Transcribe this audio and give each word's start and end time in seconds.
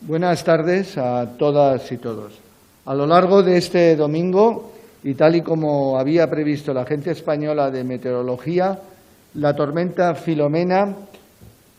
Buenas 0.00 0.44
tardes 0.44 0.96
a 0.96 1.26
todas 1.36 1.90
y 1.90 1.96
todos. 1.96 2.32
A 2.86 2.94
lo 2.94 3.04
largo 3.04 3.42
de 3.42 3.58
este 3.58 3.96
domingo, 3.96 4.70
y 5.02 5.14
tal 5.14 5.34
y 5.34 5.42
como 5.42 5.98
había 5.98 6.30
previsto 6.30 6.72
la 6.72 6.82
Agencia 6.82 7.10
Española 7.10 7.68
de 7.72 7.82
Meteorología, 7.82 8.78
la 9.34 9.56
tormenta 9.56 10.14
Filomena 10.14 10.94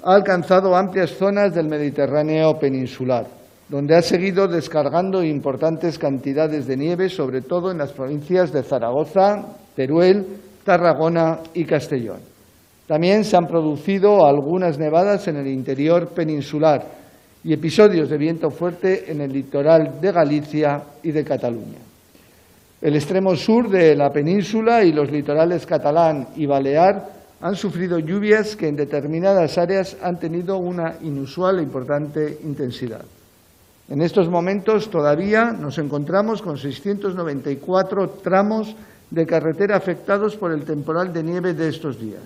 ha 0.03 0.13
alcanzado 0.13 0.75
amplias 0.75 1.11
zonas 1.11 1.55
del 1.55 1.69
Mediterráneo 1.69 2.59
peninsular, 2.59 3.25
donde 3.69 3.95
ha 3.95 4.01
seguido 4.01 4.49
descargando 4.49 5.23
importantes 5.23 5.97
cantidades 5.97 6.67
de 6.67 6.75
nieve, 6.75 7.07
sobre 7.07 7.39
todo 7.41 7.71
en 7.71 7.77
las 7.77 7.93
provincias 7.93 8.51
de 8.51 8.63
Zaragoza, 8.63 9.45
Teruel, 9.77 10.27
Tarragona 10.65 11.39
y 11.53 11.63
Castellón. 11.63 12.19
También 12.85 13.23
se 13.23 13.37
han 13.37 13.47
producido 13.47 14.25
algunas 14.25 14.77
nevadas 14.77 15.25
en 15.29 15.37
el 15.37 15.47
interior 15.47 16.09
peninsular, 16.09 16.98
y 17.43 17.53
episodios 17.53 18.09
de 18.09 18.17
viento 18.17 18.51
fuerte 18.51 19.11
en 19.11 19.21
el 19.21 19.31
litoral 19.31 19.99
de 20.01 20.11
Galicia 20.11 20.83
y 21.03 21.11
de 21.11 21.23
Cataluña. 21.23 21.79
El 22.81 22.95
extremo 22.95 23.35
sur 23.35 23.69
de 23.69 23.95
la 23.95 24.11
península 24.11 24.83
y 24.83 24.93
los 24.93 25.11
litorales 25.11 25.65
catalán 25.65 26.29
y 26.35 26.45
balear 26.45 27.09
han 27.41 27.55
sufrido 27.55 27.99
lluvias 27.99 28.55
que 28.55 28.67
en 28.67 28.75
determinadas 28.75 29.57
áreas 29.57 29.97
han 30.01 30.19
tenido 30.19 30.57
una 30.57 30.95
inusual 31.01 31.59
e 31.59 31.63
importante 31.63 32.39
intensidad. 32.43 33.03
En 33.89 34.01
estos 34.01 34.29
momentos 34.29 34.89
todavía 34.89 35.51
nos 35.51 35.77
encontramos 35.77 36.41
con 36.41 36.57
694 36.57 38.09
tramos 38.21 38.75
de 39.09 39.25
carretera 39.25 39.75
afectados 39.75 40.35
por 40.35 40.51
el 40.51 40.63
temporal 40.63 41.11
de 41.11 41.23
nieve 41.23 41.53
de 41.53 41.69
estos 41.69 41.99
días. 41.99 42.21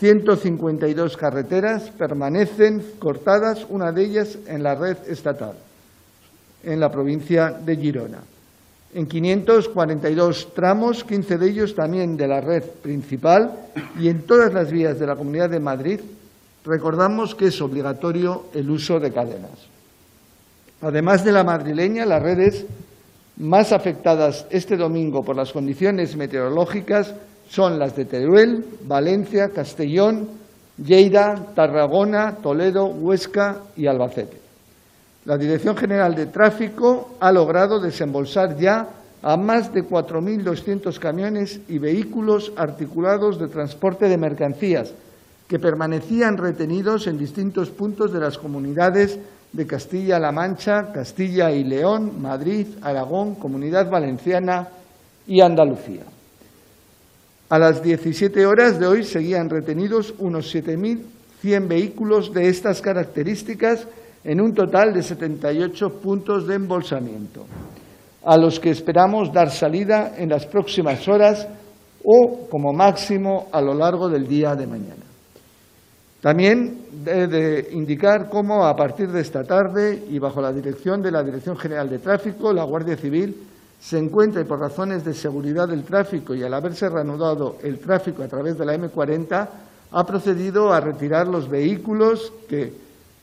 152 0.00 1.18
carreteras 1.18 1.90
permanecen 1.90 2.82
cortadas, 2.98 3.66
una 3.68 3.92
de 3.92 4.02
ellas 4.02 4.38
en 4.46 4.62
la 4.62 4.74
red 4.74 4.96
estatal, 5.06 5.52
en 6.64 6.80
la 6.80 6.90
provincia 6.90 7.50
de 7.50 7.76
Girona. 7.76 8.20
En 8.94 9.06
542 9.06 10.54
tramos, 10.54 11.04
15 11.04 11.36
de 11.36 11.50
ellos 11.50 11.74
también 11.74 12.16
de 12.16 12.26
la 12.26 12.40
red 12.40 12.62
principal 12.62 13.52
y 14.00 14.08
en 14.08 14.22
todas 14.22 14.54
las 14.54 14.70
vías 14.70 14.98
de 14.98 15.06
la 15.06 15.16
Comunidad 15.16 15.50
de 15.50 15.60
Madrid, 15.60 16.00
recordamos 16.64 17.34
que 17.34 17.48
es 17.48 17.60
obligatorio 17.60 18.46
el 18.54 18.70
uso 18.70 18.98
de 19.00 19.12
cadenas. 19.12 19.68
Además 20.80 21.26
de 21.26 21.32
la 21.32 21.44
madrileña, 21.44 22.06
las 22.06 22.22
redes 22.22 22.64
más 23.36 23.70
afectadas 23.70 24.46
este 24.48 24.78
domingo 24.78 25.22
por 25.22 25.36
las 25.36 25.52
condiciones 25.52 26.16
meteorológicas 26.16 27.14
son 27.50 27.78
las 27.78 27.96
de 27.96 28.04
Teruel, 28.04 28.64
Valencia, 28.86 29.50
Castellón, 29.50 30.28
Lleida, 30.78 31.34
Tarragona, 31.54 32.36
Toledo, 32.36 32.86
Huesca 32.86 33.58
y 33.76 33.86
Albacete. 33.86 34.40
La 35.24 35.36
Dirección 35.36 35.76
General 35.76 36.14
de 36.14 36.26
Tráfico 36.26 37.16
ha 37.20 37.32
logrado 37.32 37.80
desembolsar 37.80 38.56
ya 38.56 38.88
a 39.22 39.36
más 39.36 39.74
de 39.74 39.84
4.200 39.84 40.98
camiones 40.98 41.60
y 41.68 41.78
vehículos 41.78 42.52
articulados 42.56 43.38
de 43.38 43.48
transporte 43.48 44.08
de 44.08 44.16
mercancías 44.16 44.92
que 45.46 45.58
permanecían 45.58 46.38
retenidos 46.38 47.08
en 47.08 47.18
distintos 47.18 47.70
puntos 47.70 48.12
de 48.12 48.20
las 48.20 48.38
comunidades 48.38 49.18
de 49.52 49.66
Castilla-La 49.66 50.30
Mancha, 50.30 50.92
Castilla 50.92 51.50
y 51.50 51.64
León, 51.64 52.22
Madrid, 52.22 52.68
Aragón, 52.80 53.34
Comunidad 53.34 53.90
Valenciana 53.90 54.68
y 55.26 55.40
Andalucía. 55.40 56.04
A 57.50 57.58
las 57.58 57.82
17 57.82 58.46
horas 58.46 58.78
de 58.78 58.86
hoy 58.86 59.02
seguían 59.02 59.50
retenidos 59.50 60.14
unos 60.20 60.54
7.100 60.54 61.66
vehículos 61.66 62.32
de 62.32 62.48
estas 62.48 62.80
características 62.80 63.88
en 64.22 64.40
un 64.40 64.54
total 64.54 64.94
de 64.94 65.02
78 65.02 66.00
puntos 66.00 66.46
de 66.46 66.54
embolsamiento, 66.54 67.46
a 68.24 68.36
los 68.36 68.60
que 68.60 68.70
esperamos 68.70 69.32
dar 69.32 69.50
salida 69.50 70.14
en 70.16 70.28
las 70.28 70.46
próximas 70.46 71.08
horas 71.08 71.48
o, 72.04 72.46
como 72.48 72.72
máximo, 72.72 73.48
a 73.50 73.60
lo 73.60 73.74
largo 73.74 74.08
del 74.08 74.28
día 74.28 74.54
de 74.54 74.68
mañana. 74.68 75.04
También 76.20 76.82
he 77.04 77.26
de 77.26 77.70
indicar 77.72 78.28
cómo, 78.30 78.64
a 78.64 78.76
partir 78.76 79.08
de 79.08 79.22
esta 79.22 79.42
tarde 79.42 80.04
y 80.08 80.20
bajo 80.20 80.40
la 80.40 80.52
dirección 80.52 81.02
de 81.02 81.10
la 81.10 81.24
Dirección 81.24 81.56
General 81.56 81.90
de 81.90 81.98
Tráfico, 81.98 82.52
la 82.52 82.62
Guardia 82.62 82.96
Civil 82.96 83.34
se 83.80 83.98
encuentra 83.98 84.42
y 84.42 84.44
por 84.44 84.60
razones 84.60 85.04
de 85.04 85.14
seguridad 85.14 85.68
del 85.68 85.84
tráfico 85.84 86.34
y 86.34 86.42
al 86.42 86.52
haberse 86.52 86.88
reanudado 86.88 87.56
el 87.62 87.78
tráfico 87.78 88.22
a 88.22 88.28
través 88.28 88.58
de 88.58 88.66
la 88.66 88.76
M40, 88.76 89.48
ha 89.92 90.06
procedido 90.06 90.72
a 90.72 90.80
retirar 90.80 91.26
los 91.26 91.48
vehículos 91.48 92.32
que 92.48 92.72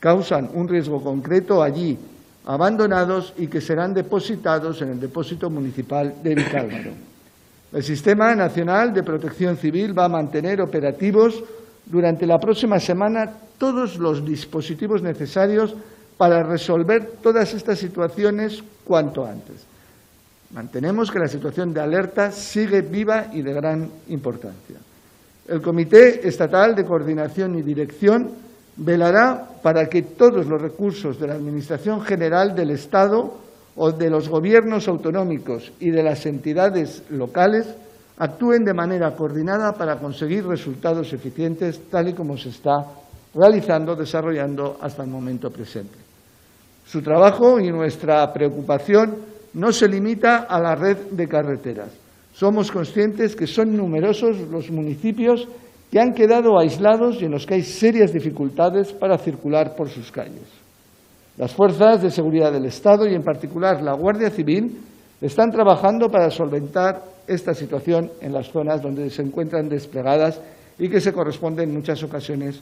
causan 0.00 0.50
un 0.54 0.68
riesgo 0.68 1.02
concreto 1.02 1.62
allí 1.62 1.96
abandonados 2.46 3.34
y 3.36 3.46
que 3.46 3.60
serán 3.60 3.94
depositados 3.94 4.80
en 4.82 4.90
el 4.90 5.00
depósito 5.00 5.50
municipal 5.50 6.14
de 6.22 6.34
Vicálvaro. 6.34 6.90
El 7.72 7.84
Sistema 7.84 8.34
Nacional 8.34 8.94
de 8.94 9.02
Protección 9.02 9.56
Civil 9.58 9.96
va 9.96 10.06
a 10.06 10.08
mantener 10.08 10.60
operativos 10.60 11.42
durante 11.84 12.26
la 12.26 12.40
próxima 12.40 12.80
semana 12.80 13.30
todos 13.58 13.98
los 13.98 14.24
dispositivos 14.24 15.02
necesarios 15.02 15.74
para 16.16 16.42
resolver 16.42 17.12
todas 17.22 17.52
estas 17.52 17.78
situaciones 17.78 18.62
cuanto 18.84 19.26
antes. 19.26 19.66
Mantenemos 20.50 21.10
que 21.10 21.18
la 21.18 21.28
situación 21.28 21.74
de 21.74 21.80
alerta 21.80 22.32
sigue 22.32 22.80
viva 22.80 23.26
y 23.32 23.42
de 23.42 23.52
gran 23.52 23.90
importancia. 24.08 24.76
El 25.46 25.60
Comité 25.60 26.26
Estatal 26.26 26.74
de 26.74 26.84
Coordinación 26.84 27.58
y 27.58 27.62
Dirección 27.62 28.30
velará 28.76 29.46
para 29.62 29.86
que 29.86 30.02
todos 30.02 30.46
los 30.46 30.60
recursos 30.60 31.18
de 31.18 31.26
la 31.26 31.34
Administración 31.34 32.00
General 32.00 32.54
del 32.54 32.70
Estado 32.70 33.34
o 33.76 33.92
de 33.92 34.10
los 34.10 34.28
gobiernos 34.28 34.88
autonómicos 34.88 35.72
y 35.80 35.90
de 35.90 36.02
las 36.02 36.24
entidades 36.26 37.02
locales 37.10 37.66
actúen 38.18 38.64
de 38.64 38.74
manera 38.74 39.14
coordinada 39.14 39.72
para 39.72 39.98
conseguir 39.98 40.46
resultados 40.46 41.12
eficientes, 41.12 41.88
tal 41.90 42.08
y 42.08 42.14
como 42.14 42.36
se 42.36 42.48
está 42.48 42.84
realizando, 43.34 43.94
desarrollando 43.94 44.78
hasta 44.80 45.02
el 45.02 45.10
momento 45.10 45.50
presente. 45.50 45.96
Su 46.86 47.02
trabajo 47.02 47.60
y 47.60 47.70
nuestra 47.70 48.32
preocupación 48.32 49.37
no 49.58 49.72
se 49.72 49.88
limita 49.88 50.46
a 50.48 50.60
la 50.60 50.76
red 50.76 50.96
de 51.10 51.26
carreteras. 51.26 51.90
Somos 52.32 52.70
conscientes 52.70 53.34
que 53.34 53.48
son 53.48 53.76
numerosos 53.76 54.38
los 54.48 54.70
municipios 54.70 55.48
que 55.90 55.98
han 55.98 56.14
quedado 56.14 56.56
aislados 56.60 57.20
y 57.20 57.24
en 57.24 57.32
los 57.32 57.44
que 57.44 57.54
hay 57.54 57.62
serias 57.62 58.12
dificultades 58.12 58.92
para 58.92 59.18
circular 59.18 59.74
por 59.74 59.88
sus 59.88 60.12
calles. 60.12 60.46
Las 61.36 61.52
fuerzas 61.52 62.00
de 62.02 62.10
seguridad 62.10 62.52
del 62.52 62.66
Estado 62.66 63.08
y 63.08 63.14
en 63.14 63.24
particular 63.24 63.82
la 63.82 63.94
Guardia 63.94 64.30
Civil 64.30 64.78
están 65.20 65.50
trabajando 65.50 66.08
para 66.08 66.30
solventar 66.30 67.02
esta 67.26 67.52
situación 67.52 68.12
en 68.20 68.32
las 68.32 68.52
zonas 68.52 68.80
donde 68.80 69.10
se 69.10 69.22
encuentran 69.22 69.68
desplegadas 69.68 70.40
y 70.78 70.88
que 70.88 71.00
se 71.00 71.12
corresponden 71.12 71.70
en 71.70 71.74
muchas 71.74 72.00
ocasiones 72.04 72.60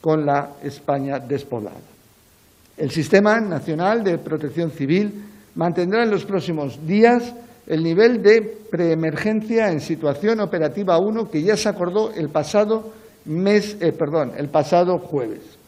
con 0.00 0.24
la 0.24 0.52
España 0.62 1.18
despoblada. 1.18 1.76
El 2.78 2.90
Sistema 2.90 3.38
Nacional 3.38 4.02
de 4.02 4.16
Protección 4.16 4.70
Civil 4.70 5.12
mantendrá 5.54 6.02
en 6.02 6.10
los 6.10 6.24
próximos 6.24 6.86
días 6.86 7.34
el 7.66 7.82
nivel 7.82 8.22
de 8.22 8.40
preemergencia 8.70 9.70
en 9.70 9.80
situación 9.80 10.40
operativa 10.40 10.98
1 10.98 11.30
que 11.30 11.42
ya 11.42 11.56
se 11.56 11.68
acordó 11.68 12.12
el 12.12 12.30
pasado 12.30 12.92
mes, 13.26 13.76
eh, 13.80 13.92
perdón, 13.92 14.32
el 14.36 14.48
pasado 14.48 14.98
jueves. 14.98 15.58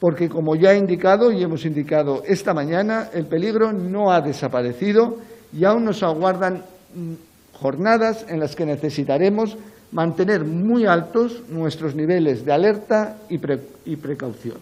Porque 0.00 0.28
como 0.28 0.56
ya 0.56 0.72
he 0.72 0.78
indicado 0.78 1.30
y 1.30 1.42
hemos 1.42 1.64
indicado 1.64 2.22
esta 2.26 2.52
mañana, 2.52 3.10
el 3.14 3.26
peligro 3.26 3.72
no 3.72 4.10
ha 4.10 4.20
desaparecido 4.20 5.18
y 5.52 5.64
aún 5.64 5.84
nos 5.84 6.02
aguardan 6.02 6.64
mm, 6.94 7.12
jornadas 7.54 8.26
en 8.28 8.40
las 8.40 8.56
que 8.56 8.66
necesitaremos 8.66 9.56
mantener 9.92 10.44
muy 10.44 10.86
altos 10.86 11.44
nuestros 11.48 11.94
niveles 11.94 12.44
de 12.44 12.52
alerta 12.52 13.18
y, 13.30 13.38
y 13.84 13.96
precaución. 13.96 14.58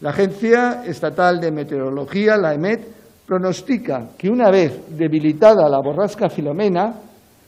La 0.00 0.10
Agencia 0.10 0.84
Estatal 0.84 1.40
de 1.40 1.52
Meteorología, 1.52 2.36
la 2.36 2.54
EMET, 2.54 2.97
pronostica 3.28 4.08
que 4.16 4.30
una 4.30 4.50
vez 4.50 4.88
debilitada 4.88 5.68
la 5.68 5.80
borrasca 5.80 6.30
Filomena, 6.30 6.94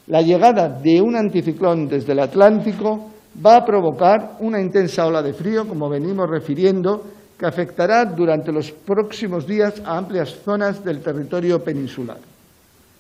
la 0.09 0.21
llegada 0.21 0.69
de 0.69 1.01
un 1.01 1.17
anticiclón 1.17 1.89
desde 1.89 2.13
el 2.13 2.21
Atlántico 2.21 3.09
va 3.45 3.57
a 3.57 3.65
provocar 3.65 4.37
una 4.41 4.61
intensa 4.61 5.07
ola 5.07 5.23
de 5.23 5.33
frío, 5.33 5.67
como 5.67 5.89
venimos 5.89 6.29
refiriendo, 6.29 7.03
que 7.39 7.47
afectará 7.47 8.05
durante 8.05 8.53
los 8.53 8.71
próximos 8.71 9.47
días 9.47 9.81
a 9.83 9.97
amplias 9.97 10.37
zonas 10.45 10.85
del 10.85 11.01
territorio 11.01 11.65
peninsular. 11.65 12.19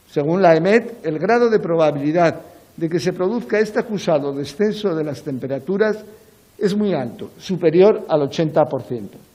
Según 0.08 0.40
la 0.40 0.56
EMET, 0.56 1.04
el 1.04 1.18
grado 1.18 1.50
de 1.50 1.58
probabilidad 1.58 2.40
de 2.78 2.88
que 2.88 2.98
se 2.98 3.12
produzca 3.12 3.58
este 3.58 3.80
acusado 3.80 4.32
descenso 4.32 4.94
de 4.94 5.04
las 5.04 5.22
temperaturas 5.22 6.02
es 6.56 6.74
muy 6.74 6.94
alto, 6.94 7.32
superior 7.38 8.06
al 8.08 8.22
80%. 8.22 9.29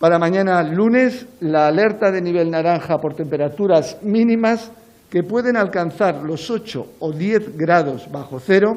Para 0.00 0.18
mañana 0.18 0.62
lunes, 0.62 1.26
la 1.40 1.66
alerta 1.66 2.10
de 2.10 2.22
nivel 2.22 2.50
naranja 2.50 2.96
por 2.96 3.14
temperaturas 3.14 3.98
mínimas 4.00 4.72
que 5.10 5.22
pueden 5.22 5.58
alcanzar 5.58 6.22
los 6.22 6.50
8 6.50 6.86
o 7.00 7.12
10 7.12 7.54
grados 7.54 8.10
bajo 8.10 8.40
cero 8.40 8.72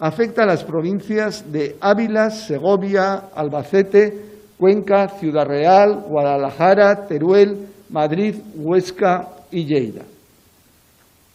afecta 0.00 0.42
a 0.42 0.46
las 0.46 0.64
provincias 0.64 1.52
de 1.52 1.76
Ávila, 1.80 2.30
Segovia, 2.30 3.28
Albacete, 3.36 4.48
Cuenca, 4.58 5.06
Ciudad 5.10 5.46
Real, 5.46 6.06
Guadalajara, 6.08 7.06
Teruel, 7.06 7.68
Madrid, 7.90 8.34
Huesca 8.56 9.28
y 9.52 9.64
Lleida. 9.64 10.02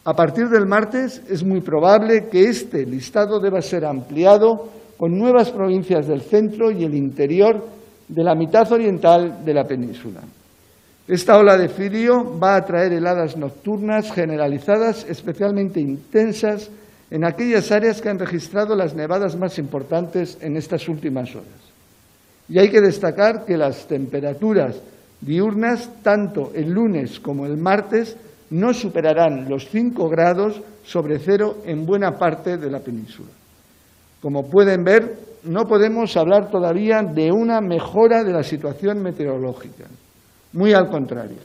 A 0.03 0.13
partir 0.13 0.49
del 0.49 0.65
martes 0.65 1.23
es 1.29 1.45
muy 1.45 1.61
probable 1.61 2.27
que 2.29 2.49
este 2.49 2.85
listado 2.85 3.39
deba 3.39 3.61
ser 3.61 3.85
ampliado 3.85 4.67
con 4.97 5.17
nuevas 5.17 5.49
provincias 5.49 6.07
del 6.07 6.23
centro 6.23 6.71
y 6.71 6.83
el 6.83 6.93
interior 6.93 7.79
de 8.11 8.23
la 8.23 8.35
mitad 8.35 8.69
oriental 8.71 9.43
de 9.45 9.53
la 9.53 9.63
península. 9.63 10.19
Esta 11.07 11.37
ola 11.37 11.57
de 11.57 11.69
frío 11.69 12.37
va 12.37 12.57
a 12.57 12.65
traer 12.65 12.91
heladas 12.91 13.37
nocturnas 13.37 14.11
generalizadas 14.11 15.05
especialmente 15.07 15.79
intensas 15.79 16.69
en 17.09 17.23
aquellas 17.25 17.71
áreas 17.71 18.01
que 18.01 18.09
han 18.09 18.19
registrado 18.19 18.75
las 18.75 18.93
nevadas 18.93 19.35
más 19.35 19.57
importantes 19.57 20.37
en 20.41 20.57
estas 20.57 20.87
últimas 20.89 21.33
horas. 21.35 21.47
Y 22.49 22.59
hay 22.59 22.69
que 22.69 22.81
destacar 22.81 23.45
que 23.45 23.57
las 23.57 23.87
temperaturas 23.87 24.75
diurnas, 25.21 25.89
tanto 26.03 26.51
el 26.53 26.69
lunes 26.69 27.19
como 27.19 27.45
el 27.45 27.57
martes, 27.57 28.17
no 28.49 28.73
superarán 28.73 29.49
los 29.49 29.69
5 29.69 30.09
grados 30.09 30.61
sobre 30.83 31.19
cero 31.19 31.59
en 31.65 31.85
buena 31.85 32.17
parte 32.17 32.57
de 32.57 32.69
la 32.69 32.79
península. 32.79 33.29
Como 34.21 34.49
pueden 34.49 34.83
ver, 34.83 35.30
no 35.43 35.67
podemos 35.67 36.15
hablar 36.17 36.49
todavía 36.49 37.01
de 37.01 37.31
una 37.31 37.61
mejora 37.61 38.23
de 38.23 38.33
la 38.33 38.43
situación 38.43 39.01
meteorológica. 39.01 39.85
Muy 40.53 40.73
al 40.73 40.89
contrario. 40.89 41.37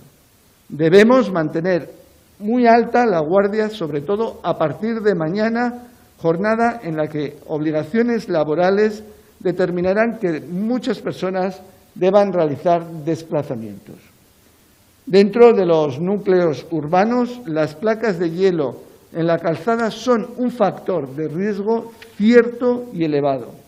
Debemos 0.68 1.30
mantener 1.30 1.90
muy 2.38 2.66
alta 2.66 3.06
la 3.06 3.20
guardia, 3.20 3.70
sobre 3.70 4.00
todo 4.00 4.40
a 4.42 4.58
partir 4.58 5.00
de 5.00 5.14
mañana, 5.14 5.88
jornada 6.18 6.80
en 6.82 6.96
la 6.96 7.08
que 7.08 7.38
obligaciones 7.46 8.28
laborales 8.28 9.02
determinarán 9.38 10.18
que 10.18 10.40
muchas 10.40 10.98
personas 10.98 11.60
deban 11.94 12.32
realizar 12.32 12.84
desplazamientos. 13.04 13.96
Dentro 15.06 15.52
de 15.52 15.64
los 15.64 16.00
núcleos 16.00 16.66
urbanos, 16.70 17.40
las 17.46 17.74
placas 17.74 18.18
de 18.18 18.30
hielo 18.30 18.76
en 19.12 19.26
la 19.26 19.38
calzada 19.38 19.90
son 19.90 20.26
un 20.36 20.50
factor 20.50 21.08
de 21.14 21.28
riesgo 21.28 21.92
cierto 22.16 22.86
y 22.92 23.04
elevado. 23.04 23.65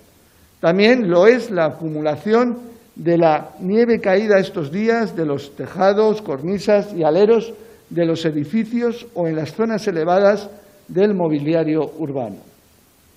También 0.61 1.09
lo 1.09 1.27
es 1.27 1.51
la 1.51 1.67
acumulación 1.67 2.59
de 2.97 3.17
la 3.17 3.51
nieve 3.61 4.01
caída 4.01 4.39
estos 4.39 4.73
días 4.73 5.15
de 5.15 5.25
los 5.25 5.55
tejados, 5.55 6.21
cornisas 6.21 6.93
y 6.93 7.05
aleros 7.05 7.53
de 7.91 8.05
los 8.05 8.25
edificios 8.25 9.07
o 9.15 9.29
en 9.29 9.37
las 9.37 9.53
zonas 9.53 9.87
elevadas 9.87 10.51
del 10.89 11.15
mobiliario 11.15 11.93
urbano. 11.99 12.39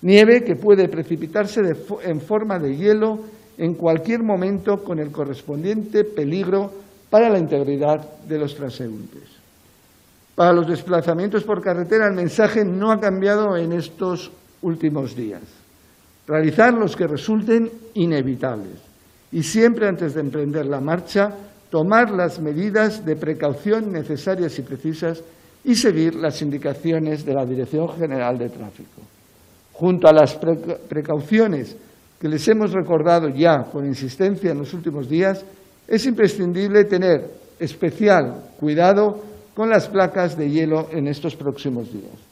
Nieve 0.02 0.44
que 0.44 0.56
puede 0.56 0.88
precipitarse 0.88 1.60
en 2.04 2.20
forma 2.20 2.58
de 2.58 2.76
hielo 2.76 3.20
en 3.58 3.74
cualquier 3.74 4.22
momento 4.22 4.82
con 4.82 4.98
el 4.98 5.10
correspondiente 5.10 6.04
peligro 6.04 6.72
para 7.10 7.28
la 7.28 7.38
integridad 7.38 8.00
de 8.26 8.38
los 8.38 8.54
transeúntes. 8.54 9.22
Para 10.34 10.52
los 10.52 10.66
desplazamientos 10.66 11.44
por 11.44 11.60
carretera 11.60 12.06
el 12.06 12.14
mensaje 12.14 12.64
no 12.64 12.90
ha 12.90 13.00
cambiado 13.00 13.56
en 13.56 13.72
estos 13.72 14.30
últimos 14.62 15.14
días. 15.14 15.42
Realizar 16.26 16.72
los 16.74 16.94
que 16.96 17.06
resulten 17.06 17.70
inevitables 17.94 18.78
y 19.32 19.42
siempre 19.42 19.88
antes 19.88 20.14
de 20.14 20.20
emprender 20.20 20.66
la 20.66 20.80
marcha 20.80 21.30
tomar 21.72 22.10
las 22.10 22.38
medidas 22.38 23.04
de 23.04 23.16
precaución 23.16 23.90
necesarias 23.90 24.58
y 24.58 24.62
precisas 24.62 25.24
y 25.64 25.74
seguir 25.74 26.14
las 26.14 26.42
indicaciones 26.42 27.24
de 27.24 27.32
la 27.32 27.46
Dirección 27.46 27.88
General 27.96 28.36
de 28.36 28.50
Tráfico. 28.50 29.00
Junto 29.72 30.06
a 30.06 30.12
las 30.12 30.38
precauciones 30.88 31.74
que 32.20 32.28
les 32.28 32.46
hemos 32.46 32.72
recordado 32.72 33.28
ya 33.30 33.64
con 33.72 33.86
insistencia 33.86 34.50
en 34.50 34.58
los 34.58 34.74
últimos 34.74 35.08
días, 35.08 35.44
es 35.88 36.04
imprescindible 36.04 36.84
tener 36.84 37.30
especial 37.58 38.50
cuidado 38.60 39.22
con 39.54 39.70
las 39.70 39.88
placas 39.88 40.36
de 40.36 40.50
hielo 40.50 40.88
en 40.92 41.08
estos 41.08 41.34
próximos 41.36 41.90
días. 41.90 42.31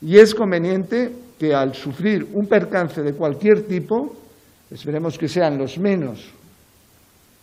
Y 0.00 0.18
es 0.18 0.34
conveniente 0.34 1.12
que 1.38 1.54
al 1.54 1.74
sufrir 1.74 2.26
un 2.32 2.46
percance 2.46 3.02
de 3.02 3.14
cualquier 3.14 3.62
tipo, 3.66 4.14
esperemos 4.70 5.18
que 5.18 5.28
sean 5.28 5.58
los 5.58 5.78
menos, 5.78 6.30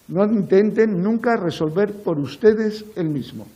no 0.08 0.24
intenten 0.26 1.02
nunca 1.02 1.36
resolver 1.36 1.94
por 1.94 2.20
ustedes 2.20 2.86
el 2.96 3.10
mismo, 3.10 3.48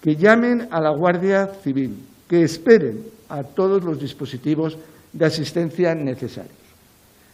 que 0.00 0.16
llamen 0.16 0.68
a 0.70 0.80
la 0.80 0.90
Guardia 0.90 1.46
Civil, 1.62 1.96
que 2.28 2.42
esperen 2.42 3.04
a 3.28 3.42
todos 3.42 3.84
los 3.84 4.00
dispositivos 4.00 4.78
de 5.12 5.26
asistencia 5.26 5.94
necesarios. 5.94 6.56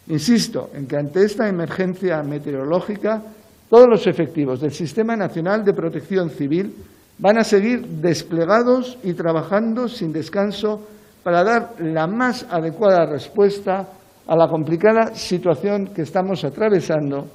Insisto 0.07 0.71
en 0.73 0.87
que 0.87 0.97
ante 0.97 1.23
esta 1.23 1.47
emergencia 1.47 2.21
meteorológica, 2.23 3.21
todos 3.69 3.87
los 3.87 4.07
efectivos 4.07 4.59
del 4.59 4.71
Sistema 4.71 5.15
Nacional 5.15 5.63
de 5.63 5.73
Protección 5.73 6.29
Civil 6.31 6.73
van 7.19 7.37
a 7.37 7.43
seguir 7.43 7.85
desplegados 7.85 8.97
y 9.03 9.13
trabajando 9.13 9.87
sin 9.87 10.11
descanso 10.11 10.87
para 11.29 11.43
dar 11.43 11.75
la 11.77 12.07
más 12.07 12.43
adecuada 12.49 13.05
respuesta 13.05 13.87
a 14.25 14.35
la 14.35 14.47
complicada 14.47 15.13
situación 15.13 15.91
que 15.93 16.01
estamos 16.01 16.43
atravesando 16.43 17.27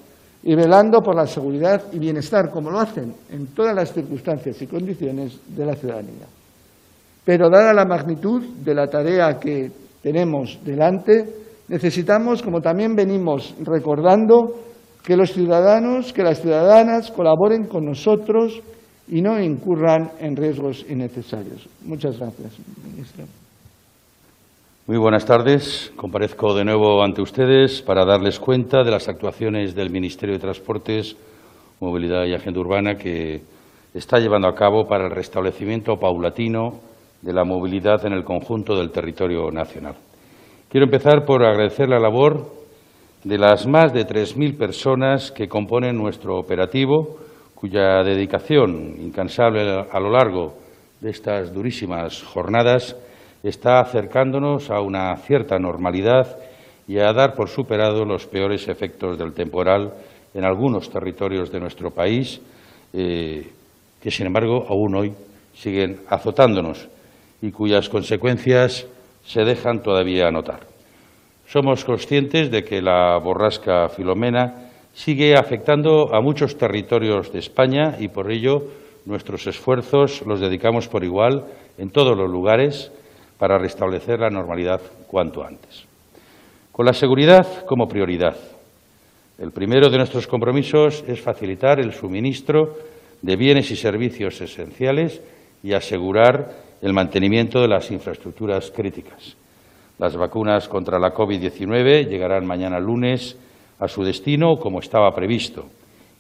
y 0.42 0.52
velando 0.56 1.00
por 1.00 1.14
la 1.14 1.28
seguridad 1.28 1.80
y 1.92 2.00
bienestar, 2.00 2.50
como 2.50 2.72
lo 2.72 2.80
hacen 2.80 3.14
en 3.30 3.46
todas 3.54 3.72
las 3.72 3.92
circunstancias 3.92 4.60
y 4.60 4.66
condiciones 4.66 5.38
de 5.46 5.64
la 5.64 5.76
ciudadanía. 5.76 6.26
Pero 7.24 7.48
dada 7.48 7.72
la 7.72 7.84
magnitud 7.84 8.42
de 8.64 8.74
la 8.74 8.88
tarea 8.88 9.38
que 9.38 9.70
tenemos 10.02 10.58
delante, 10.64 11.24
necesitamos, 11.68 12.42
como 12.42 12.60
también 12.60 12.96
venimos 12.96 13.54
recordando, 13.60 14.56
que 15.04 15.16
los 15.16 15.32
ciudadanos, 15.32 16.12
que 16.12 16.24
las 16.24 16.40
ciudadanas 16.40 17.12
colaboren 17.12 17.66
con 17.66 17.84
nosotros 17.84 18.60
y 19.06 19.22
no 19.22 19.40
incurran 19.40 20.10
en 20.18 20.34
riesgos 20.34 20.84
innecesarios. 20.88 21.68
Muchas 21.84 22.18
gracias, 22.18 22.54
ministro. 22.84 23.24
Muy 24.86 24.98
buenas 24.98 25.24
tardes. 25.24 25.94
Comparezco 25.96 26.52
de 26.52 26.62
nuevo 26.62 27.02
ante 27.02 27.22
ustedes 27.22 27.80
para 27.80 28.04
darles 28.04 28.38
cuenta 28.38 28.84
de 28.84 28.90
las 28.90 29.08
actuaciones 29.08 29.74
del 29.74 29.88
Ministerio 29.88 30.34
de 30.34 30.42
Transportes, 30.42 31.16
Movilidad 31.80 32.26
y 32.26 32.34
Agenda 32.34 32.60
Urbana 32.60 32.94
que 32.96 33.40
está 33.94 34.18
llevando 34.18 34.46
a 34.46 34.54
cabo 34.54 34.86
para 34.86 35.06
el 35.06 35.10
restablecimiento 35.10 35.96
paulatino 35.96 36.80
de 37.22 37.32
la 37.32 37.44
movilidad 37.44 38.04
en 38.04 38.12
el 38.12 38.24
conjunto 38.24 38.76
del 38.76 38.90
territorio 38.90 39.50
nacional. 39.50 39.94
Quiero 40.68 40.84
empezar 40.84 41.24
por 41.24 41.42
agradecer 41.42 41.88
la 41.88 41.98
labor 41.98 42.44
de 43.24 43.38
las 43.38 43.66
más 43.66 43.90
de 43.94 44.06
3.000 44.06 44.58
personas 44.58 45.32
que 45.32 45.48
componen 45.48 45.96
nuestro 45.96 46.38
operativo, 46.38 47.20
cuya 47.54 48.02
dedicación 48.02 48.96
incansable 49.00 49.86
a 49.90 49.98
lo 49.98 50.10
largo 50.10 50.58
de 51.00 51.08
estas 51.08 51.54
durísimas 51.54 52.22
jornadas 52.22 52.94
está 53.44 53.80
acercándonos 53.80 54.70
a 54.70 54.80
una 54.80 55.14
cierta 55.18 55.58
normalidad 55.58 56.38
y 56.88 56.98
a 56.98 57.12
dar 57.12 57.34
por 57.34 57.48
superado 57.48 58.04
los 58.04 58.26
peores 58.26 58.68
efectos 58.68 59.18
del 59.18 59.34
temporal 59.34 59.92
en 60.32 60.44
algunos 60.44 60.90
territorios 60.90 61.52
de 61.52 61.60
nuestro 61.60 61.90
país, 61.90 62.40
eh, 62.92 63.46
que 64.00 64.10
sin 64.10 64.26
embargo 64.26 64.64
aún 64.68 64.94
hoy 64.96 65.12
siguen 65.54 66.00
azotándonos 66.08 66.88
y 67.42 67.50
cuyas 67.50 67.88
consecuencias 67.88 68.86
se 69.24 69.44
dejan 69.44 69.82
todavía 69.82 70.30
notar. 70.30 70.60
Somos 71.46 71.84
conscientes 71.84 72.50
de 72.50 72.64
que 72.64 72.80
la 72.80 73.18
borrasca 73.18 73.88
Filomena 73.90 74.70
sigue 74.94 75.36
afectando 75.36 76.14
a 76.14 76.20
muchos 76.22 76.56
territorios 76.56 77.30
de 77.32 77.40
España 77.40 77.96
y 77.98 78.08
por 78.08 78.32
ello 78.32 78.62
nuestros 79.04 79.46
esfuerzos 79.46 80.22
los 80.26 80.40
dedicamos 80.40 80.88
por 80.88 81.04
igual 81.04 81.44
en 81.76 81.90
todos 81.90 82.16
los 82.16 82.30
lugares 82.30 82.90
para 83.44 83.58
restablecer 83.58 84.20
la 84.20 84.30
normalidad 84.30 84.80
cuanto 85.06 85.44
antes. 85.44 85.84
Con 86.72 86.86
la 86.86 86.94
seguridad 86.94 87.66
como 87.66 87.86
prioridad. 87.86 88.34
El 89.36 89.50
primero 89.50 89.90
de 89.90 89.98
nuestros 89.98 90.26
compromisos 90.26 91.04
es 91.06 91.20
facilitar 91.20 91.78
el 91.78 91.92
suministro 91.92 92.74
de 93.20 93.36
bienes 93.36 93.70
y 93.70 93.76
servicios 93.76 94.40
esenciales 94.40 95.20
y 95.62 95.74
asegurar 95.74 96.52
el 96.80 96.94
mantenimiento 96.94 97.60
de 97.60 97.68
las 97.68 97.90
infraestructuras 97.90 98.70
críticas. 98.70 99.36
Las 99.98 100.16
vacunas 100.16 100.66
contra 100.66 100.98
la 100.98 101.12
COVID-19 101.12 102.08
llegarán 102.08 102.46
mañana 102.46 102.80
lunes 102.80 103.36
a 103.78 103.88
su 103.88 104.04
destino 104.04 104.56
como 104.56 104.78
estaba 104.78 105.14
previsto 105.14 105.66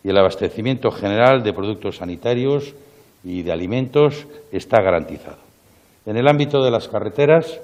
y 0.04 0.10
el 0.10 0.18
abastecimiento 0.18 0.90
general 0.90 1.42
de 1.42 1.54
productos 1.54 1.96
sanitarios 1.96 2.74
y 3.24 3.40
de 3.40 3.50
alimentos 3.50 4.26
está 4.52 4.82
garantizado. 4.82 5.43
En 6.06 6.16
el 6.16 6.28
ámbito 6.28 6.62
de 6.62 6.70
las 6.70 6.88
carreteras, 6.88 7.60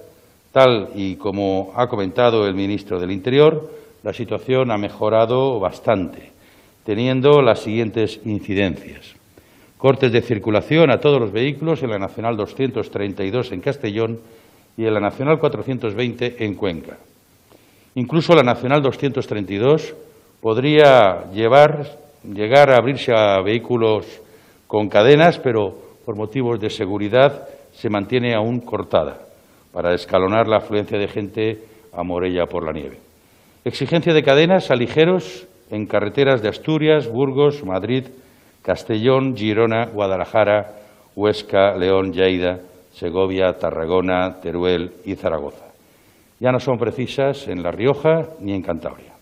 tal 0.52 0.90
y 0.94 1.16
como 1.16 1.72
ha 1.76 1.88
comentado 1.88 2.46
el 2.46 2.54
ministro 2.54 2.98
del 2.98 3.10
Interior, 3.10 3.70
la 4.02 4.12
situación 4.12 4.70
ha 4.70 4.78
mejorado 4.78 5.60
bastante, 5.60 6.30
teniendo 6.84 7.42
las 7.42 7.60
siguientes 7.60 8.20
incidencias 8.24 9.20
cortes 9.80 10.12
de 10.12 10.20
circulación 10.20 10.90
a 10.90 11.00
todos 11.00 11.18
los 11.18 11.32
vehículos 11.32 11.82
en 11.82 11.88
la 11.90 11.98
Nacional 11.98 12.36
232 12.36 13.52
en 13.52 13.60
Castellón 13.62 14.20
y 14.76 14.84
en 14.84 14.92
la 14.92 15.00
Nacional 15.00 15.38
420 15.38 16.44
en 16.44 16.54
Cuenca. 16.54 16.98
Incluso 17.94 18.34
la 18.34 18.42
Nacional 18.42 18.82
232, 18.82 19.94
podría 20.42 21.24
llegar 21.32 22.70
a 22.70 22.76
abrirse 22.76 23.12
a 23.16 23.40
vehículos 23.40 24.04
con 24.66 24.90
cadenas, 24.90 25.38
pero 25.38 25.74
por 26.04 26.14
motivos 26.14 26.60
de 26.60 26.68
seguridad 26.68 27.48
se 27.80 27.88
mantiene 27.88 28.34
aún 28.34 28.60
cortada 28.60 29.16
para 29.72 29.94
escalonar 29.94 30.46
la 30.46 30.58
afluencia 30.58 30.98
de 30.98 31.08
gente 31.08 31.64
a 31.94 32.02
Morella 32.02 32.44
por 32.44 32.62
la 32.62 32.72
nieve. 32.72 32.98
Exigencia 33.64 34.12
de 34.12 34.22
cadenas 34.22 34.70
a 34.70 34.74
ligeros 34.74 35.46
en 35.70 35.86
carreteras 35.86 36.42
de 36.42 36.50
Asturias, 36.50 37.08
Burgos, 37.08 37.64
Madrid, 37.64 38.04
Castellón, 38.60 39.34
Girona, 39.34 39.86
Guadalajara, 39.86 40.72
Huesca, 41.16 41.74
León, 41.74 42.12
Lleida, 42.12 42.60
Segovia, 42.92 43.54
Tarragona, 43.54 44.40
Teruel 44.42 44.90
y 45.06 45.14
Zaragoza. 45.14 45.64
Ya 46.38 46.52
no 46.52 46.60
son 46.60 46.76
precisas 46.76 47.48
en 47.48 47.62
La 47.62 47.70
Rioja 47.70 48.26
ni 48.40 48.52
en 48.52 48.60
Cantabria. 48.60 49.14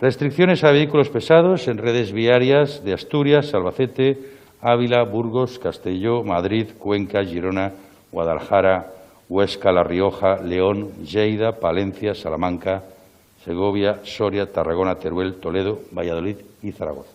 Restricciones 0.00 0.62
a 0.62 0.70
vehículos 0.70 1.08
pesados 1.08 1.66
en 1.66 1.78
redes 1.78 2.12
viarias 2.12 2.84
de 2.84 2.92
Asturias, 2.92 3.52
Albacete, 3.54 4.18
Ávila, 4.62 5.02
Burgos, 5.02 5.58
Castelló, 5.58 6.22
Madrid, 6.22 6.68
Cuenca, 6.78 7.24
Girona, 7.24 7.72
Guadalajara, 8.12 8.92
Huesca, 9.28 9.72
La 9.72 9.82
Rioja, 9.82 10.36
León, 10.40 10.92
Lleida, 11.04 11.58
Palencia, 11.58 12.14
Salamanca, 12.14 12.84
Segovia, 13.44 13.98
Soria, 14.04 14.46
Tarragona, 14.46 14.94
Teruel, 14.94 15.40
Toledo, 15.40 15.80
Valladolid 15.90 16.36
y 16.62 16.70
Zaragoza. 16.70 17.10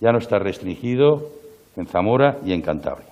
Ya 0.00 0.12
no 0.12 0.18
está 0.18 0.38
restringido 0.38 1.30
en 1.76 1.86
Zamora 1.86 2.38
y 2.46 2.52
en 2.52 2.62
Cantabria. 2.62 3.08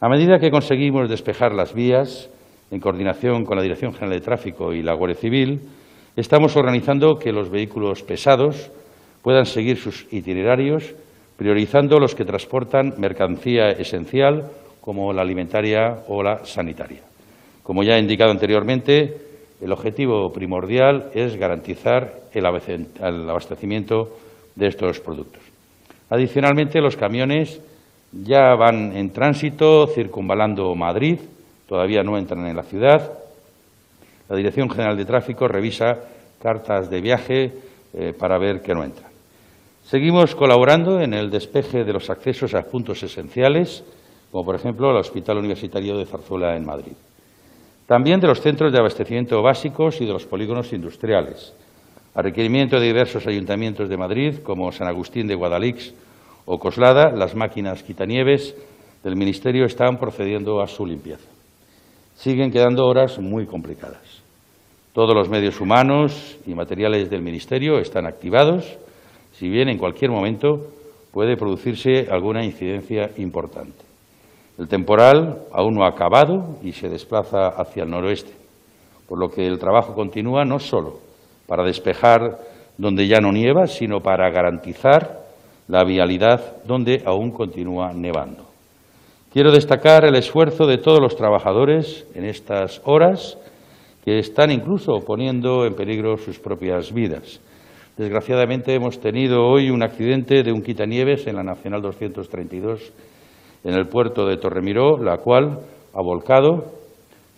A 0.00 0.08
medida 0.08 0.38
que 0.38 0.52
conseguimos 0.52 1.08
despejar 1.08 1.52
las 1.52 1.74
vías, 1.74 2.30
en 2.70 2.78
coordinación 2.78 3.44
con 3.44 3.56
la 3.56 3.62
Dirección 3.62 3.92
General 3.92 4.20
de 4.20 4.24
Tráfico 4.24 4.72
y 4.72 4.82
la 4.82 4.94
Guardia 4.94 5.16
Civil, 5.16 5.62
estamos 6.14 6.54
organizando 6.54 7.18
que 7.18 7.32
los 7.32 7.50
vehículos 7.50 8.04
pesados 8.04 8.70
puedan 9.22 9.46
seguir 9.46 9.78
sus 9.78 10.06
itinerarios 10.12 10.94
priorizando 11.38 12.00
los 12.00 12.16
que 12.16 12.24
transportan 12.24 12.94
mercancía 12.98 13.70
esencial 13.70 14.50
como 14.80 15.12
la 15.12 15.22
alimentaria 15.22 16.00
o 16.08 16.20
la 16.20 16.44
sanitaria. 16.44 17.00
Como 17.62 17.84
ya 17.84 17.96
he 17.96 18.00
indicado 18.00 18.32
anteriormente, 18.32 19.16
el 19.60 19.70
objetivo 19.70 20.32
primordial 20.32 21.10
es 21.14 21.36
garantizar 21.36 22.12
el 22.34 22.44
abastecimiento 22.44 24.18
de 24.56 24.66
estos 24.66 24.98
productos. 24.98 25.42
Adicionalmente, 26.10 26.80
los 26.80 26.96
camiones 26.96 27.60
ya 28.10 28.54
van 28.56 28.96
en 28.96 29.10
tránsito 29.10 29.86
circunvalando 29.86 30.74
Madrid, 30.74 31.18
todavía 31.68 32.02
no 32.02 32.18
entran 32.18 32.46
en 32.46 32.56
la 32.56 32.62
ciudad. 32.64 33.12
La 34.28 34.36
Dirección 34.36 34.68
General 34.70 34.96
de 34.96 35.04
Tráfico 35.04 35.46
revisa 35.46 35.98
cartas 36.42 36.90
de 36.90 37.00
viaje 37.00 37.52
eh, 37.94 38.12
para 38.18 38.38
ver 38.38 38.60
que 38.60 38.74
no 38.74 38.82
entran. 38.82 39.07
Seguimos 39.88 40.34
colaborando 40.34 41.00
en 41.00 41.14
el 41.14 41.30
despeje 41.30 41.82
de 41.82 41.94
los 41.94 42.10
accesos 42.10 42.52
a 42.52 42.60
puntos 42.60 43.02
esenciales, 43.02 43.82
como 44.30 44.44
por 44.44 44.54
ejemplo 44.54 44.90
el 44.90 44.98
Hospital 44.98 45.38
Universitario 45.38 45.96
de 45.96 46.04
Zarzuela 46.04 46.54
en 46.56 46.66
Madrid. 46.66 46.92
También 47.86 48.20
de 48.20 48.26
los 48.26 48.42
centros 48.42 48.70
de 48.70 48.80
abastecimiento 48.80 49.40
básicos 49.40 50.02
y 50.02 50.04
de 50.04 50.12
los 50.12 50.26
polígonos 50.26 50.74
industriales. 50.74 51.54
A 52.14 52.20
requerimiento 52.20 52.78
de 52.78 52.86
diversos 52.86 53.26
ayuntamientos 53.26 53.88
de 53.88 53.96
Madrid, 53.96 54.40
como 54.42 54.70
San 54.72 54.88
Agustín 54.88 55.26
de 55.26 55.36
Guadalix 55.36 55.94
o 56.44 56.58
Coslada, 56.58 57.10
las 57.10 57.34
máquinas 57.34 57.82
quitanieves 57.82 58.54
del 59.02 59.16
Ministerio 59.16 59.64
están 59.64 59.96
procediendo 59.96 60.60
a 60.60 60.66
su 60.66 60.84
limpieza. 60.84 61.30
Siguen 62.14 62.50
quedando 62.50 62.84
horas 62.84 63.18
muy 63.18 63.46
complicadas. 63.46 64.20
Todos 64.92 65.14
los 65.14 65.30
medios 65.30 65.62
humanos 65.62 66.36
y 66.46 66.54
materiales 66.54 67.08
del 67.08 67.22
Ministerio 67.22 67.78
están 67.78 68.06
activados 68.06 68.76
si 69.38 69.48
bien 69.48 69.68
en 69.68 69.78
cualquier 69.78 70.10
momento 70.10 70.66
puede 71.12 71.36
producirse 71.36 72.08
alguna 72.10 72.44
incidencia 72.44 73.10
importante. 73.18 73.84
El 74.58 74.66
temporal 74.66 75.42
aún 75.52 75.74
no 75.74 75.84
ha 75.84 75.90
acabado 75.90 76.56
y 76.62 76.72
se 76.72 76.88
desplaza 76.88 77.46
hacia 77.46 77.84
el 77.84 77.90
noroeste, 77.90 78.32
por 79.08 79.20
lo 79.20 79.30
que 79.30 79.46
el 79.46 79.60
trabajo 79.60 79.94
continúa 79.94 80.44
no 80.44 80.58
solo 80.58 80.98
para 81.46 81.62
despejar 81.62 82.38
donde 82.76 83.06
ya 83.06 83.20
no 83.20 83.30
nieva, 83.30 83.68
sino 83.68 84.00
para 84.00 84.28
garantizar 84.30 85.20
la 85.68 85.84
vialidad 85.84 86.56
donde 86.64 87.02
aún 87.06 87.30
continúa 87.30 87.92
nevando. 87.92 88.44
Quiero 89.32 89.52
destacar 89.52 90.04
el 90.04 90.16
esfuerzo 90.16 90.66
de 90.66 90.78
todos 90.78 91.00
los 91.00 91.14
trabajadores 91.14 92.06
en 92.14 92.24
estas 92.24 92.80
horas 92.84 93.38
que 94.04 94.18
están 94.18 94.50
incluso 94.50 95.04
poniendo 95.06 95.64
en 95.64 95.74
peligro 95.74 96.16
sus 96.16 96.40
propias 96.40 96.92
vidas 96.92 97.40
Desgraciadamente 97.98 98.72
hemos 98.72 99.00
tenido 99.00 99.44
hoy 99.44 99.70
un 99.70 99.82
accidente 99.82 100.44
de 100.44 100.52
un 100.52 100.62
quitanieves 100.62 101.26
en 101.26 101.34
la 101.34 101.42
Nacional 101.42 101.82
232 101.82 102.92
en 103.64 103.74
el 103.74 103.88
puerto 103.88 104.24
de 104.24 104.36
Torremiró, 104.36 105.02
la 105.02 105.16
cual 105.16 105.58
ha 105.92 106.00
volcado, 106.00 106.64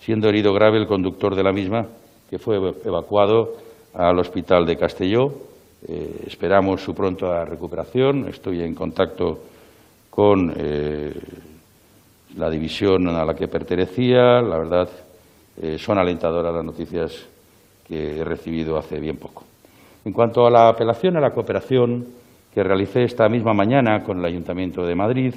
siendo 0.00 0.28
herido 0.28 0.52
grave 0.52 0.76
el 0.76 0.86
conductor 0.86 1.34
de 1.34 1.42
la 1.42 1.52
misma, 1.52 1.86
que 2.28 2.38
fue 2.38 2.58
evacuado 2.84 3.54
al 3.94 4.18
hospital 4.18 4.66
de 4.66 4.76
Castelló. 4.76 5.32
Eh, 5.88 6.24
esperamos 6.26 6.82
su 6.82 6.92
pronta 6.92 7.42
recuperación. 7.46 8.28
Estoy 8.28 8.60
en 8.60 8.74
contacto 8.74 9.38
con 10.10 10.52
eh, 10.58 11.14
la 12.36 12.50
división 12.50 13.08
a 13.08 13.24
la 13.24 13.32
que 13.32 13.48
pertenecía. 13.48 14.42
La 14.42 14.58
verdad, 14.58 14.90
eh, 15.62 15.78
son 15.78 15.96
alentadoras 15.96 16.54
las 16.54 16.64
noticias 16.66 17.26
que 17.88 18.18
he 18.18 18.24
recibido 18.24 18.76
hace 18.76 19.00
bien 19.00 19.16
poco. 19.16 19.49
En 20.04 20.12
cuanto 20.12 20.46
a 20.46 20.50
la 20.50 20.68
apelación 20.68 21.16
a 21.16 21.20
la 21.20 21.32
cooperación 21.32 22.06
que 22.54 22.62
realicé 22.62 23.04
esta 23.04 23.28
misma 23.28 23.52
mañana 23.52 24.02
con 24.02 24.18
el 24.18 24.24
Ayuntamiento 24.24 24.82
de 24.82 24.94
Madrid, 24.94 25.34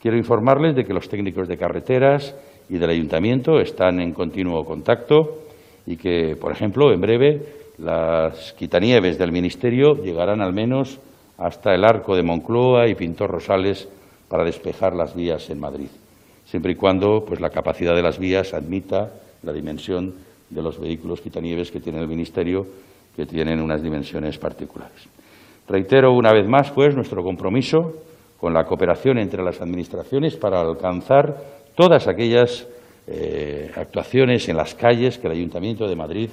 quiero 0.00 0.16
informarles 0.16 0.74
de 0.74 0.84
que 0.84 0.94
los 0.94 1.08
técnicos 1.08 1.46
de 1.48 1.58
carreteras 1.58 2.34
y 2.70 2.78
del 2.78 2.88
Ayuntamiento 2.88 3.60
están 3.60 4.00
en 4.00 4.14
continuo 4.14 4.64
contacto 4.64 5.42
y 5.86 5.98
que, 5.98 6.34
por 6.40 6.50
ejemplo, 6.50 6.90
en 6.92 7.00
breve 7.00 7.42
las 7.76 8.54
quitanieves 8.54 9.18
del 9.18 9.32
Ministerio 9.32 9.94
llegarán 9.96 10.40
al 10.40 10.54
menos 10.54 10.98
hasta 11.36 11.74
el 11.74 11.84
arco 11.84 12.16
de 12.16 12.22
Moncloa 12.22 12.88
y 12.88 12.94
Pintor 12.94 13.30
Rosales 13.30 13.86
para 14.28 14.44
despejar 14.44 14.94
las 14.94 15.14
vías 15.14 15.50
en 15.50 15.60
Madrid, 15.60 15.88
siempre 16.46 16.72
y 16.72 16.76
cuando 16.76 17.24
pues, 17.26 17.40
la 17.40 17.50
capacidad 17.50 17.94
de 17.94 18.02
las 18.02 18.18
vías 18.18 18.54
admita 18.54 19.10
la 19.42 19.52
dimensión 19.52 20.14
de 20.48 20.62
los 20.62 20.80
vehículos 20.80 21.20
quitanieves 21.20 21.70
que 21.70 21.80
tiene 21.80 22.00
el 22.00 22.08
Ministerio 22.08 22.66
que 23.14 23.26
tienen 23.26 23.60
unas 23.60 23.82
dimensiones 23.82 24.38
particulares. 24.38 25.08
Reitero 25.68 26.12
una 26.12 26.32
vez 26.32 26.46
más, 26.48 26.70
pues, 26.70 26.94
nuestro 26.94 27.22
compromiso 27.22 27.94
con 28.38 28.54
la 28.54 28.64
cooperación 28.64 29.18
entre 29.18 29.42
las 29.42 29.60
administraciones 29.60 30.36
para 30.36 30.60
alcanzar 30.60 31.36
todas 31.76 32.08
aquellas 32.08 32.66
eh, 33.06 33.70
actuaciones 33.76 34.48
en 34.48 34.56
las 34.56 34.74
calles 34.74 35.18
que 35.18 35.26
el 35.26 35.34
Ayuntamiento 35.34 35.86
de 35.86 35.96
Madrid 35.96 36.30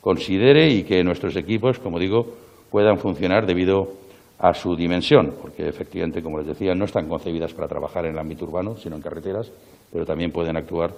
considere 0.00 0.68
y 0.68 0.84
que 0.84 1.02
nuestros 1.02 1.34
equipos, 1.36 1.78
como 1.78 1.98
digo, 1.98 2.26
puedan 2.70 2.98
funcionar 2.98 3.46
debido 3.46 3.92
a 4.38 4.52
su 4.52 4.76
dimensión, 4.76 5.34
porque 5.40 5.66
efectivamente, 5.66 6.22
como 6.22 6.38
les 6.38 6.46
decía, 6.46 6.74
no 6.74 6.84
están 6.84 7.08
concebidas 7.08 7.54
para 7.54 7.68
trabajar 7.68 8.04
en 8.04 8.12
el 8.12 8.18
ámbito 8.18 8.44
urbano, 8.44 8.76
sino 8.76 8.96
en 8.96 9.02
carreteras, 9.02 9.50
pero 9.90 10.04
también 10.04 10.30
pueden 10.30 10.56
actuar 10.56 10.92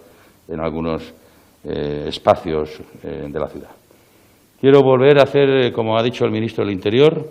en 0.49 0.61
algunos 0.61 1.13
eh, 1.65 2.07
espacios 2.09 2.81
eh, 3.03 3.29
de 3.31 3.41
la 3.41 3.49
ciudad. 3.49 3.71
Quiero 4.61 4.83
volver 4.83 5.21
a 5.21 5.23
hacer, 5.23 5.49
eh, 5.50 5.73
como 5.73 5.97
ha 5.97 6.03
dicho 6.03 6.25
el 6.25 6.33
ministro 6.33 6.65
del 6.65 6.75
Interior, 6.75 7.25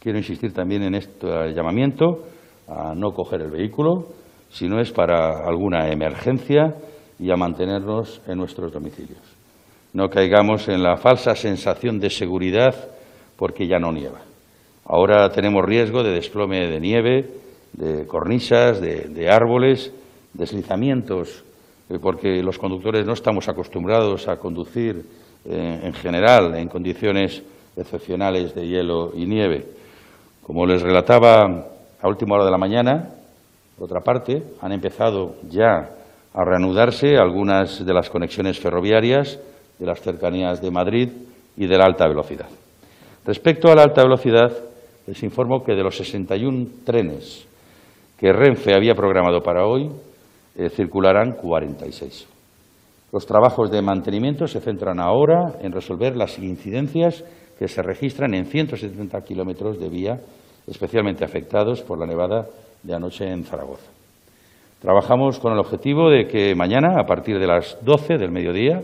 quiero 0.00 0.18
insistir 0.18 0.52
también 0.52 0.82
en 0.82 0.96
este 0.96 1.52
llamamiento 1.54 2.26
a 2.66 2.96
no 2.96 3.12
coger 3.12 3.42
el 3.42 3.52
vehículo 3.52 4.08
si 4.48 4.66
no 4.66 4.80
es 4.80 4.90
para 4.90 5.46
alguna 5.46 5.88
emergencia 5.88 6.74
y 7.20 7.30
a 7.30 7.36
mantenernos 7.36 8.20
en 8.26 8.38
nuestros 8.38 8.72
domicilios. 8.72 9.20
No 9.92 10.08
caigamos 10.08 10.66
en 10.66 10.82
la 10.82 10.96
falsa 10.96 11.36
sensación 11.36 12.00
de 12.00 12.10
seguridad 12.10 12.74
porque 13.36 13.68
ya 13.68 13.78
no 13.78 13.92
nieva. 13.92 14.20
Ahora 14.86 15.30
tenemos 15.30 15.64
riesgo 15.64 16.02
de 16.02 16.10
desplome 16.10 16.66
de 16.66 16.80
nieve, 16.80 17.30
de 17.72 18.04
cornisas, 18.08 18.80
de, 18.80 19.02
de 19.02 19.30
árboles, 19.30 19.94
deslizamientos, 20.34 21.44
eh, 21.88 21.98
porque 22.02 22.42
los 22.42 22.58
conductores 22.58 23.06
no 23.06 23.12
estamos 23.12 23.48
acostumbrados 23.48 24.26
a 24.26 24.38
conducir 24.38 25.04
eh, 25.44 25.80
en 25.82 25.92
general 25.94 26.54
en 26.56 26.68
condiciones 26.68 27.42
excepcionales 27.76 28.54
de 28.54 28.66
hielo 28.66 29.12
y 29.14 29.26
nieve. 29.26 29.66
Como 30.42 30.66
les 30.66 30.82
relataba 30.82 31.66
a 32.00 32.08
última 32.08 32.34
hora 32.34 32.44
de 32.44 32.50
la 32.50 32.58
mañana, 32.58 33.10
por 33.76 33.86
otra 33.86 34.00
parte, 34.00 34.42
han 34.60 34.72
empezado 34.72 35.36
ya 35.48 35.90
a 36.32 36.44
reanudarse 36.44 37.16
algunas 37.16 37.84
de 37.84 37.94
las 37.94 38.10
conexiones 38.10 38.58
ferroviarias 38.58 39.38
de 39.78 39.86
las 39.86 40.00
cercanías 40.00 40.60
de 40.60 40.70
Madrid 40.70 41.08
y 41.56 41.66
de 41.66 41.78
la 41.78 41.86
alta 41.86 42.06
velocidad. 42.06 42.48
Respecto 43.24 43.70
a 43.70 43.74
la 43.74 43.82
alta 43.82 44.02
velocidad, 44.02 44.52
les 45.06 45.22
informo 45.22 45.64
que 45.64 45.74
de 45.74 45.82
los 45.82 45.96
61 45.96 46.66
trenes 46.84 47.46
que 48.18 48.32
Renfe 48.32 48.74
había 48.74 48.94
programado 48.94 49.42
para 49.42 49.66
hoy, 49.66 49.90
eh, 50.56 50.68
circularán 50.68 51.32
46. 51.32 52.26
Los 53.12 53.26
trabajos 53.26 53.70
de 53.70 53.82
mantenimiento 53.82 54.46
se 54.46 54.60
centran 54.60 55.00
ahora 55.00 55.54
en 55.60 55.72
resolver 55.72 56.16
las 56.16 56.38
incidencias 56.38 57.24
que 57.58 57.68
se 57.68 57.82
registran 57.82 58.34
en 58.34 58.46
170 58.46 59.20
kilómetros 59.22 59.78
de 59.78 59.88
vía 59.88 60.20
especialmente 60.66 61.24
afectados 61.24 61.82
por 61.82 61.98
la 61.98 62.06
nevada 62.06 62.46
de 62.82 62.94
anoche 62.94 63.28
en 63.28 63.44
Zaragoza. 63.44 63.90
Trabajamos 64.80 65.38
con 65.38 65.52
el 65.52 65.58
objetivo 65.58 66.08
de 66.08 66.26
que 66.26 66.54
mañana, 66.54 66.94
a 66.98 67.06
partir 67.06 67.38
de 67.38 67.46
las 67.46 67.76
12 67.82 68.16
del 68.16 68.30
mediodía, 68.30 68.82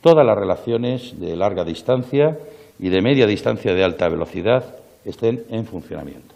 todas 0.00 0.26
las 0.26 0.36
relaciones 0.36 1.18
de 1.20 1.36
larga 1.36 1.64
distancia 1.64 2.36
y 2.78 2.88
de 2.88 3.02
media 3.02 3.26
distancia 3.26 3.74
de 3.74 3.84
alta 3.84 4.08
velocidad 4.08 4.64
estén 5.04 5.44
en 5.50 5.64
funcionamiento. 5.64 6.34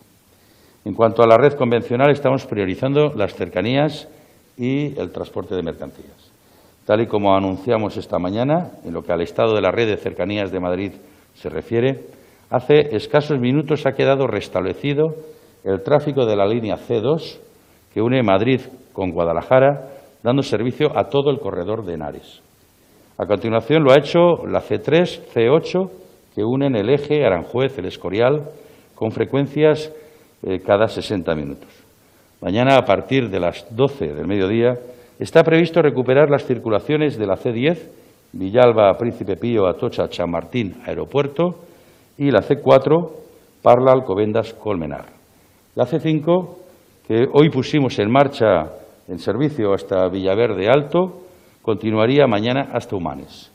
En 0.84 0.94
cuanto 0.94 1.22
a 1.22 1.26
la 1.26 1.38
red 1.38 1.54
convencional, 1.54 2.10
estamos 2.10 2.46
priorizando 2.46 3.12
las 3.14 3.34
cercanías 3.34 4.08
y 4.56 4.98
el 4.98 5.10
transporte 5.10 5.54
de 5.54 5.62
mercancías. 5.62 6.31
Tal 6.86 7.00
y 7.00 7.06
como 7.06 7.34
anunciamos 7.34 7.96
esta 7.96 8.18
mañana, 8.18 8.72
en 8.84 8.92
lo 8.92 9.02
que 9.02 9.12
al 9.12 9.20
estado 9.20 9.54
de 9.54 9.60
la 9.60 9.70
red 9.70 9.88
de 9.88 9.96
cercanías 9.96 10.50
de 10.50 10.60
Madrid 10.60 10.92
se 11.34 11.48
refiere, 11.48 12.00
hace 12.50 12.96
escasos 12.96 13.38
minutos 13.38 13.86
ha 13.86 13.92
quedado 13.92 14.26
restablecido 14.26 15.14
el 15.64 15.82
tráfico 15.82 16.26
de 16.26 16.36
la 16.36 16.46
línea 16.46 16.76
C2 16.76 17.38
que 17.94 18.02
une 18.02 18.22
Madrid 18.22 18.60
con 18.92 19.10
Guadalajara, 19.10 19.90
dando 20.22 20.42
servicio 20.42 20.88
a 20.96 21.04
todo 21.04 21.30
el 21.30 21.38
corredor 21.38 21.84
de 21.84 21.94
Henares. 21.94 22.42
A 23.18 23.26
continuación 23.26 23.84
lo 23.84 23.92
ha 23.92 23.98
hecho 23.98 24.46
la 24.46 24.60
C3, 24.60 25.32
C8, 25.32 25.90
que 26.34 26.42
unen 26.42 26.74
el 26.74 26.88
eje 26.88 27.24
Aranjuez, 27.24 27.78
el 27.78 27.86
Escorial, 27.86 28.48
con 28.94 29.10
frecuencias 29.10 29.92
eh, 30.42 30.60
cada 30.60 30.88
60 30.88 31.34
minutos. 31.34 31.68
Mañana, 32.40 32.76
a 32.76 32.84
partir 32.84 33.28
de 33.28 33.38
las 33.38 33.66
12 33.70 34.14
del 34.14 34.26
mediodía, 34.26 34.78
está 35.22 35.44
previsto 35.44 35.80
recuperar 35.80 36.28
las 36.30 36.44
circulaciones 36.44 37.16
de 37.16 37.26
la 37.26 37.36
C10, 37.36 37.78
Villalba, 38.32 38.96
Príncipe 38.98 39.36
Pío, 39.36 39.66
Atocha, 39.66 40.08
Chamartín, 40.08 40.74
Aeropuerto, 40.84 41.60
y 42.18 42.30
la 42.30 42.40
C4, 42.40 43.10
Parla, 43.62 43.92
Alcobendas, 43.92 44.52
Colmenar. 44.54 45.04
La 45.76 45.86
C5, 45.86 46.48
que 47.06 47.26
hoy 47.32 47.50
pusimos 47.50 47.98
en 48.00 48.10
marcha 48.10 48.70
en 49.06 49.18
servicio 49.18 49.72
hasta 49.72 50.08
Villaverde 50.08 50.68
Alto, 50.68 51.22
continuaría 51.62 52.26
mañana 52.26 52.70
hasta 52.72 52.96
Humanes. 52.96 53.50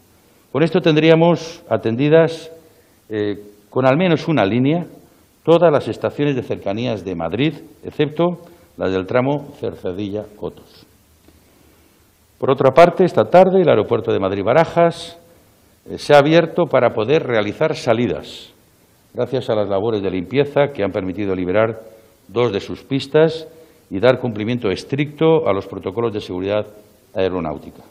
Con 0.51 0.63
esto 0.63 0.79
tendríamos 0.79 1.63
atendidas 1.69 2.49
eh, 3.09 3.35
con 3.69 3.85
al 3.85 3.97
menos 3.97 4.27
una 4.27 4.45
línea 4.45 4.85
todas 5.43 5.71
las 5.71 5.87
estaciones 5.89 6.35
de 6.35 6.43
cercanías 6.43 7.03
de 7.03 7.15
Madrid, 7.15 7.53
excepto 7.83 8.39
las 8.77 8.91
del 8.91 9.05
tramo 9.05 9.53
Cercedilla-Cotos. 9.59 10.86
Por 12.37 12.51
otra 12.51 12.71
parte, 12.71 13.03
esta 13.03 13.25
tarde 13.25 13.61
el 13.61 13.69
aeropuerto 13.69 14.13
de 14.13 14.19
Madrid-Barajas 14.19 15.17
eh, 15.89 15.97
se 15.97 16.13
ha 16.13 16.19
abierto 16.19 16.67
para 16.67 16.93
poder 16.93 17.25
realizar 17.25 17.75
salidas, 17.75 18.53
gracias 19.13 19.49
a 19.49 19.55
las 19.55 19.67
labores 19.67 20.03
de 20.03 20.11
limpieza 20.11 20.67
que 20.71 20.83
han 20.83 20.91
permitido 20.91 21.33
liberar 21.33 21.81
dos 22.27 22.51
de 22.53 22.59
sus 22.59 22.83
pistas 22.83 23.47
y 23.89 23.99
dar 23.99 24.19
cumplimiento 24.19 24.69
estricto 24.69 25.47
a 25.47 25.53
los 25.53 25.65
protocolos 25.65 26.13
de 26.13 26.21
seguridad 26.21 26.67
aeronáutica. 27.15 27.81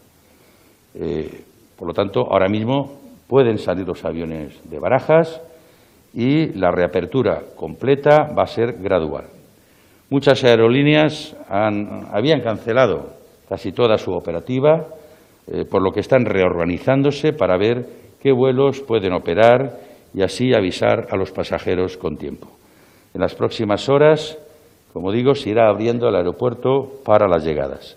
Eh, 0.95 1.43
por 1.76 1.88
lo 1.88 1.95
tanto, 1.95 2.21
ahora 2.31 2.49
mismo 2.49 3.00
pueden 3.26 3.59
salir 3.59 3.85
los 3.85 4.05
aviones 4.05 4.61
de 4.71 4.79
Barajas 4.79 5.41
y 6.15 6.53
la 6.53 6.71
reapertura 6.71 7.43
completa 7.57 8.31
va 8.33 8.45
a 8.45 8.47
ser 8.47 8.75
gradual. 8.75 9.25
Muchas 10.09 10.45
aerolíneas 10.45 11.35
habían 11.49 12.43
cancelado 12.43 13.17
casi 13.49 13.73
toda 13.73 13.99
su 13.99 14.12
operativa, 14.12 14.87
eh, 15.47 15.65
por 15.65 15.83
lo 15.83 15.93
que 15.93 16.00
están 16.00 16.25
reorganizándose 16.25 17.33
para 17.33 17.57
ver 17.57 17.87
qué 18.21 18.33
vuelos 18.33 18.81
pueden 18.81 19.12
operar 19.12 19.79
y 20.12 20.23
así 20.23 20.53
avisar 20.55 21.07
a 21.11 21.17
los 21.17 21.31
pasajeros 21.31 21.97
con 21.97 22.17
tiempo. 22.17 22.49
En 23.15 23.21
las 23.21 23.35
próximas 23.35 23.88
horas, 23.88 24.38
como 24.93 25.12
digo, 25.12 25.35
se 25.35 25.50
irá 25.50 25.69
abriendo 25.69 26.09
el 26.09 26.17
aeropuerto 26.17 27.00
para 27.05 27.29
las 27.29 27.44
llegadas. 27.44 27.97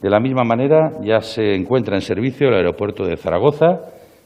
De 0.00 0.10
la 0.10 0.20
misma 0.20 0.44
manera, 0.44 0.92
ya 1.02 1.20
se 1.20 1.54
encuentra 1.54 1.96
en 1.96 2.02
servicio 2.02 2.48
el 2.48 2.54
aeropuerto 2.54 3.04
de 3.04 3.16
Zaragoza, 3.16 3.80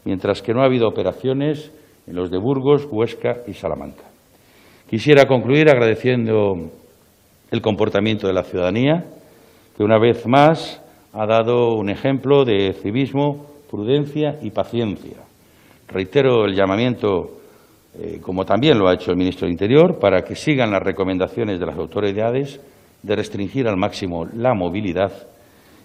mientras 0.04 0.42
que 0.42 0.52
no 0.52 0.62
ha 0.62 0.66
habido 0.66 0.88
operaciones 0.88 1.72
en 2.06 2.16
los 2.16 2.30
de 2.30 2.38
Burgos, 2.38 2.86
Huesca 2.90 3.38
y 3.46 3.54
Salamanca. 3.54 4.02
Quisiera 4.88 5.26
concluir 5.26 5.70
agradeciendo 5.70 6.54
el 7.50 7.62
comportamiento 7.62 8.26
de 8.26 8.32
la 8.32 8.42
ciudadanía, 8.42 9.04
que 9.80 9.84
una 9.84 9.98
vez 9.98 10.26
más 10.26 10.78
ha 11.14 11.24
dado 11.24 11.74
un 11.76 11.88
ejemplo 11.88 12.44
de 12.44 12.74
civismo, 12.74 13.46
prudencia 13.70 14.38
y 14.42 14.50
paciencia. 14.50 15.16
Reitero 15.88 16.44
el 16.44 16.54
llamamiento, 16.54 17.38
eh, 17.98 18.20
como 18.20 18.44
también 18.44 18.78
lo 18.78 18.88
ha 18.88 18.92
hecho 18.92 19.10
el 19.10 19.16
ministro 19.16 19.46
del 19.46 19.52
Interior, 19.52 19.98
para 19.98 20.20
que 20.20 20.36
sigan 20.36 20.70
las 20.70 20.82
recomendaciones 20.82 21.58
de 21.58 21.64
las 21.64 21.78
autoridades 21.78 22.60
de 23.02 23.16
restringir 23.16 23.66
al 23.68 23.78
máximo 23.78 24.26
la 24.36 24.52
movilidad 24.52 25.12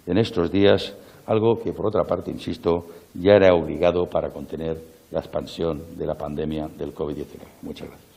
en 0.05 0.17
estos 0.17 0.51
días, 0.51 0.93
algo 1.25 1.63
que, 1.63 1.71
por 1.71 1.86
otra 1.86 2.03
parte, 2.03 2.31
insisto, 2.31 2.88
ya 3.13 3.36
era 3.36 3.53
obligado 3.53 4.08
para 4.08 4.29
contener 4.29 4.75
la 5.10 5.19
expansión 5.19 5.97
de 5.97 6.05
la 6.05 6.15
pandemia 6.15 6.67
del 6.67 6.93
COVID-19. 6.93 7.39
Muchas 7.62 7.88
gracias. 7.88 8.14